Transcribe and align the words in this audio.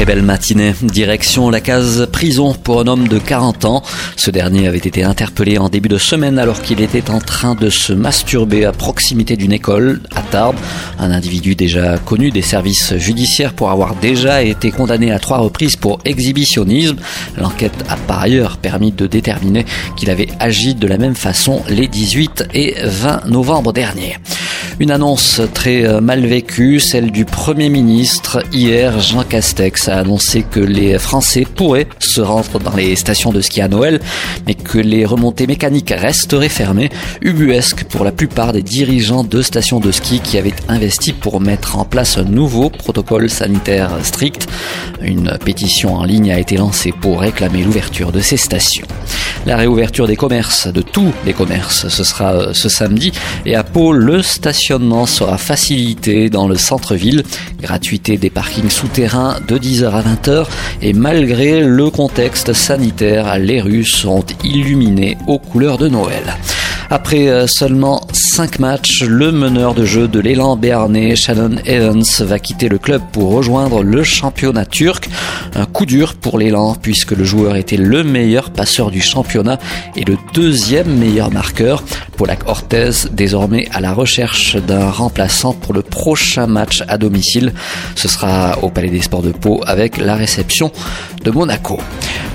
Très 0.00 0.06
belle 0.06 0.22
matinée. 0.22 0.72
Direction 0.80 1.50
la 1.50 1.60
case 1.60 2.08
prison 2.10 2.54
pour 2.54 2.80
un 2.80 2.86
homme 2.86 3.06
de 3.06 3.18
40 3.18 3.66
ans. 3.66 3.82
Ce 4.16 4.30
dernier 4.30 4.66
avait 4.66 4.78
été 4.78 5.02
interpellé 5.02 5.58
en 5.58 5.68
début 5.68 5.90
de 5.90 5.98
semaine 5.98 6.38
alors 6.38 6.62
qu'il 6.62 6.80
était 6.80 7.10
en 7.10 7.18
train 7.20 7.54
de 7.54 7.68
se 7.68 7.92
masturber 7.92 8.64
à 8.64 8.72
proximité 8.72 9.36
d'une 9.36 9.52
école 9.52 10.00
à 10.14 10.22
Tarbes. 10.22 10.56
Un 10.98 11.10
individu 11.10 11.54
déjà 11.54 11.98
connu 11.98 12.30
des 12.30 12.40
services 12.40 12.96
judiciaires 12.96 13.52
pour 13.52 13.70
avoir 13.70 13.94
déjà 13.94 14.42
été 14.42 14.70
condamné 14.70 15.12
à 15.12 15.18
trois 15.18 15.36
reprises 15.36 15.76
pour 15.76 16.00
exhibitionnisme. 16.06 16.96
L'enquête 17.36 17.84
a 17.90 17.96
par 17.96 18.20
ailleurs 18.20 18.56
permis 18.56 18.92
de 18.92 19.06
déterminer 19.06 19.66
qu'il 19.98 20.08
avait 20.08 20.28
agi 20.38 20.74
de 20.74 20.86
la 20.86 20.96
même 20.96 21.14
façon 21.14 21.62
les 21.68 21.88
18 21.88 22.48
et 22.54 22.74
20 22.84 23.26
novembre 23.26 23.74
dernier. 23.74 24.16
Une 24.80 24.92
annonce 24.92 25.42
très 25.52 25.86
euh, 25.86 26.00
mal 26.00 26.24
vécue, 26.24 26.80
celle 26.80 27.10
du 27.10 27.26
Premier 27.26 27.68
ministre. 27.68 28.42
Hier, 28.50 28.98
Jean 28.98 29.24
Castex 29.24 29.90
a 29.90 29.98
annoncé 29.98 30.42
que 30.42 30.58
les 30.58 30.98
Français 30.98 31.44
pourraient 31.54 31.86
se 31.98 32.22
rendre 32.22 32.58
dans 32.58 32.74
les 32.74 32.96
stations 32.96 33.30
de 33.30 33.42
ski 33.42 33.60
à 33.60 33.68
Noël, 33.68 34.00
mais 34.46 34.54
que 34.54 34.78
les 34.78 35.04
remontées 35.04 35.46
mécaniques 35.46 35.92
resteraient 35.94 36.48
fermées. 36.48 36.88
Ubuesque 37.20 37.84
pour 37.84 38.06
la 38.06 38.10
plupart 38.10 38.54
des 38.54 38.62
dirigeants 38.62 39.22
de 39.22 39.42
stations 39.42 39.80
de 39.80 39.92
ski 39.92 40.20
qui 40.20 40.38
avaient 40.38 40.54
investi 40.70 41.12
pour 41.12 41.42
mettre 41.42 41.76
en 41.76 41.84
place 41.84 42.16
un 42.16 42.24
nouveau 42.24 42.70
protocole 42.70 43.28
sanitaire 43.28 43.90
strict. 44.02 44.48
Une 45.02 45.36
pétition 45.44 45.96
en 45.96 46.04
ligne 46.04 46.32
a 46.32 46.38
été 46.38 46.56
lancée 46.56 46.94
pour 46.98 47.20
réclamer 47.20 47.64
l'ouverture 47.64 48.12
de 48.12 48.20
ces 48.20 48.38
stations. 48.38 48.86
La 49.46 49.56
réouverture 49.56 50.06
des 50.06 50.16
commerces, 50.16 50.68
de 50.68 50.82
tous 50.82 51.14
les 51.24 51.32
commerces, 51.32 51.88
ce 51.88 52.04
sera 52.04 52.32
euh, 52.32 52.52
ce 52.52 52.68
samedi. 52.68 53.10
Et 53.46 53.56
à 53.56 53.64
Pau, 53.64 53.92
le 53.92 54.20
stationnement 54.22 55.06
sera 55.06 55.38
facilité 55.38 56.28
dans 56.28 56.46
le 56.46 56.56
centre-ville. 56.56 57.22
Gratuité 57.62 58.18
des 58.18 58.28
parkings 58.28 58.68
souterrains 58.68 59.38
de 59.48 59.56
10h 59.56 59.90
à 59.92 60.02
20h. 60.02 60.46
Et 60.82 60.92
malgré 60.92 61.62
le 61.62 61.88
contexte 61.88 62.52
sanitaire, 62.52 63.38
les 63.38 63.62
rues 63.62 63.84
sont 63.84 64.24
illuminées 64.44 65.16
aux 65.26 65.38
couleurs 65.38 65.78
de 65.78 65.88
Noël. 65.88 66.36
Après 66.90 67.28
euh, 67.28 67.46
seulement 67.46 68.06
5 68.40 68.58
matchs, 68.58 69.02
le 69.02 69.32
meneur 69.32 69.74
de 69.74 69.84
jeu 69.84 70.08
de 70.08 70.18
l'élan 70.18 70.56
béarnais, 70.56 71.14
Shannon 71.14 71.56
Evans, 71.66 72.02
va 72.20 72.38
quitter 72.38 72.70
le 72.70 72.78
club 72.78 73.02
pour 73.12 73.32
rejoindre 73.32 73.82
le 73.82 74.02
championnat 74.02 74.64
turc. 74.64 75.10
Un 75.54 75.66
coup 75.66 75.84
dur 75.84 76.14
pour 76.14 76.38
l'élan 76.38 76.74
puisque 76.74 77.10
le 77.10 77.22
joueur 77.22 77.56
était 77.56 77.76
le 77.76 78.02
meilleur 78.02 78.48
passeur 78.48 78.90
du 78.90 79.02
championnat 79.02 79.58
et 79.94 80.06
le 80.06 80.16
deuxième 80.32 80.88
meilleur 80.88 81.30
marqueur. 81.30 81.82
Polak 82.16 82.48
Ortez, 82.48 83.08
désormais 83.12 83.68
à 83.72 83.80
la 83.82 83.92
recherche 83.92 84.56
d'un 84.56 84.88
remplaçant 84.88 85.52
pour 85.52 85.74
le 85.74 85.82
prochain 85.82 86.46
match 86.46 86.82
à 86.88 86.96
domicile. 86.96 87.52
Ce 87.94 88.08
sera 88.08 88.58
au 88.62 88.70
Palais 88.70 88.88
des 88.88 89.02
Sports 89.02 89.22
de 89.22 89.32
Pau 89.32 89.60
avec 89.66 89.98
la 89.98 90.14
réception 90.14 90.72
de 91.22 91.30
Monaco. 91.30 91.78